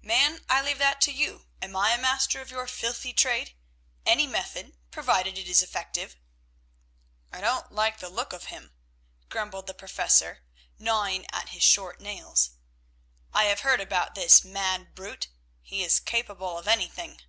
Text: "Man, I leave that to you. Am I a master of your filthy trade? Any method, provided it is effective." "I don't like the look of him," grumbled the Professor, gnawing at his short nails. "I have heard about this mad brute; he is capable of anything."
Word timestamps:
"Man, 0.00 0.44
I 0.48 0.62
leave 0.62 0.78
that 0.78 1.00
to 1.00 1.10
you. 1.12 1.48
Am 1.60 1.74
I 1.74 1.90
a 1.94 1.98
master 1.98 2.40
of 2.40 2.52
your 2.52 2.68
filthy 2.68 3.12
trade? 3.12 3.52
Any 4.06 4.28
method, 4.28 4.76
provided 4.92 5.36
it 5.36 5.48
is 5.48 5.60
effective." 5.60 6.14
"I 7.32 7.40
don't 7.40 7.72
like 7.72 7.98
the 7.98 8.08
look 8.08 8.32
of 8.32 8.44
him," 8.44 8.72
grumbled 9.28 9.66
the 9.66 9.74
Professor, 9.74 10.44
gnawing 10.78 11.26
at 11.32 11.48
his 11.48 11.64
short 11.64 12.00
nails. 12.00 12.50
"I 13.34 13.46
have 13.46 13.62
heard 13.62 13.80
about 13.80 14.14
this 14.14 14.44
mad 14.44 14.94
brute; 14.94 15.26
he 15.62 15.82
is 15.82 15.98
capable 15.98 16.58
of 16.58 16.68
anything." 16.68 17.20